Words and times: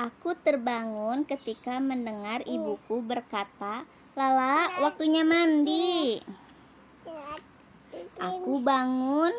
Aku 0.00 0.32
terbangun 0.40 1.28
ketika 1.28 1.76
mendengar 1.76 2.40
ibuku 2.48 3.04
berkata, 3.04 3.84
"Lala, 4.16 4.80
waktunya 4.80 5.20
mandi." 5.20 6.16
Aku 8.18 8.58
bangun. 8.64 9.34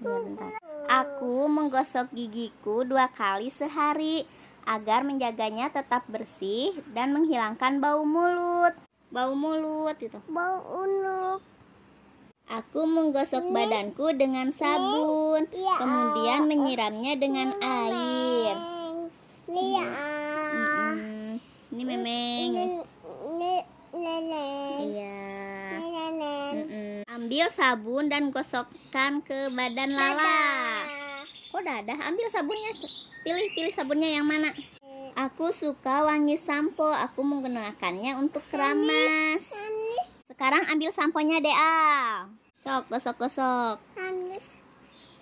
bentar. 0.00 0.52
Aku 0.88 1.44
menggosok 1.44 2.08
gigiku 2.16 2.88
dua 2.88 3.12
kali 3.12 3.52
sehari 3.52 4.24
agar 4.66 5.04
menjaganya 5.06 5.72
tetap 5.72 6.04
bersih 6.08 6.76
dan 6.92 7.12
menghilangkan 7.16 7.80
bau 7.80 8.02
mulut. 8.04 8.74
Bau 9.10 9.34
mulut 9.34 9.98
itu. 9.98 10.18
Bau 10.30 10.62
unuk. 10.86 11.42
Aku 12.50 12.82
menggosok 12.82 13.46
badanku 13.54 14.10
dengan 14.18 14.50
sabun, 14.50 15.46
Iya. 15.54 15.74
kemudian 15.78 16.50
menyiramnya 16.50 17.14
dengan 17.14 17.54
air. 17.62 18.58
Lia. 19.46 19.86
Mm-mm. 19.86 21.38
Ini 21.70 21.82
memeng. 21.86 22.50
Nenek. 23.30 23.64
Iya. 24.82 25.18
Nenek. 25.78 26.52
Mm-mm. 26.58 26.98
Ambil 27.06 27.46
sabun 27.54 28.10
dan 28.10 28.34
gosokkan 28.34 29.22
ke 29.22 29.54
badan 29.54 29.94
Lala. 29.94 30.42
Kok 31.54 31.62
dadah? 31.62 31.98
Ambil 32.10 32.26
sabunnya. 32.34 32.74
Pilih, 33.20 33.52
pilih 33.52 33.72
sabunnya 33.76 34.08
yang 34.08 34.24
mana? 34.24 34.48
Aku 35.12 35.52
suka 35.52 36.08
wangi 36.08 36.40
sampo. 36.40 36.88
Aku 36.88 37.20
menggunakannya 37.20 38.16
untuk 38.16 38.40
keramas. 38.48 39.44
Sekarang 40.24 40.64
ambil 40.72 40.88
samponya 40.88 41.36
Dea. 41.44 42.24
Sok, 42.64 42.88
gosok-gosok. 42.88 43.76
Manis. 44.00 44.48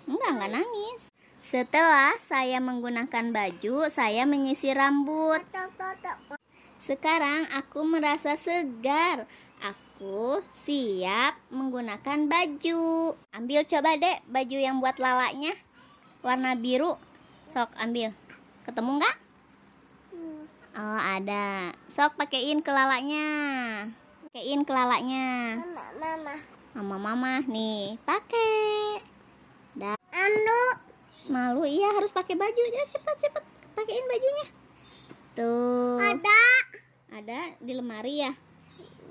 Enggak, 0.07 0.31
enggak 0.31 0.51
nangis. 0.63 1.11
Setelah 1.43 2.15
saya 2.23 2.63
menggunakan 2.63 3.35
baju, 3.35 3.91
saya 3.91 4.23
menyisir 4.23 4.79
rambut. 4.79 5.43
Sekarang 6.79 7.51
aku 7.51 7.83
merasa 7.83 8.39
segar. 8.39 9.27
Aku 9.59 10.39
siap 10.63 11.35
menggunakan 11.51 12.31
baju. 12.31 13.11
Ambil 13.35 13.67
coba 13.67 13.99
dek 13.99 14.23
baju 14.31 14.55
yang 14.55 14.79
buat 14.79 14.95
lalanya. 15.03 15.51
Warna 16.23 16.55
biru. 16.55 16.95
Sok 17.49 17.73
ambil. 17.81 18.13
Ketemu 18.61 19.01
nggak? 19.01 19.15
Hmm. 20.13 20.45
Oh 20.77 21.01
ada. 21.01 21.73
Sok 21.89 22.13
pakein 22.13 22.61
ke 22.61 22.69
lalanya. 22.69 23.25
Pakein 24.29 24.61
ke 24.61 24.69
lalanya. 24.69 25.57
Mama, 25.57 25.85
mama. 25.97 26.35
Mama 26.77 26.97
mama 27.01 27.33
nih 27.49 27.97
pakai. 28.05 29.01
Anu. 30.13 30.63
Malu 31.25 31.65
iya 31.65 31.89
harus 31.97 32.13
pakai 32.13 32.37
baju 32.37 32.61
ya 32.69 32.85
cepet 32.85 33.17
cepet 33.17 33.43
pakein 33.73 34.05
bajunya. 34.05 34.47
Tuh. 35.33 35.97
Ada. 36.05 36.41
Ada 37.17 37.39
di 37.57 37.73
lemari 37.73 38.29
ya. 38.29 38.31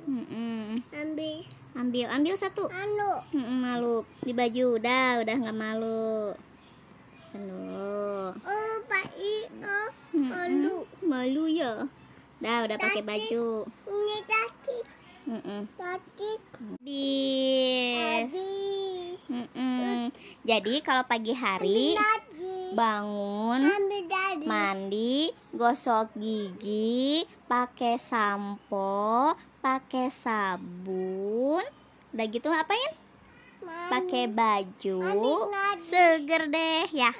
Mm-mm. 0.06 0.78
Ambil. 0.94 1.42
Ambil, 1.74 2.06
ambil 2.06 2.34
satu. 2.38 2.70
Anu. 2.70 3.12
Mm-mm, 3.34 3.58
malu 3.66 4.06
di 4.22 4.30
baju 4.30 4.78
udah, 4.78 5.26
udah 5.26 5.34
nggak 5.42 5.58
malu. 5.58 6.38
Aduh. 7.36 8.32
Oh, 8.32 8.74
Pak 8.88 9.06
Io. 9.20 9.78
Mm-mm, 10.16 10.32
Malu. 10.32 10.76
Malu 11.04 11.44
ya. 11.44 11.84
Dah, 12.40 12.64
udah 12.64 12.78
pakai 12.80 13.04
baju. 13.04 13.68
Ini 13.84 14.18
kaki. 14.24 14.78
Mm-mm. 15.28 15.60
Kaki. 15.76 16.32
Habis. 16.56 18.32
Habis. 18.32 19.20
Mm-mm. 19.28 20.08
Jadi 20.48 20.80
kalau 20.80 21.04
pagi 21.04 21.36
hari 21.36 21.92
bangun, 22.72 23.60
mandi, 24.48 25.28
gosok 25.52 26.16
gigi, 26.16 27.28
pakai 27.44 28.00
sampo, 28.00 29.36
pakai 29.60 30.08
sabun, 30.24 31.64
udah 32.12 32.26
gitu 32.28 32.48
ngapain? 32.48 33.07
Pakai 34.08 34.24
baju, 34.24 35.04
seger 35.84 36.48
deh 36.48 36.88
ya. 36.96 37.12